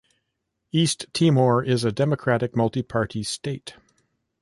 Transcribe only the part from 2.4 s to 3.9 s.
multi-party state.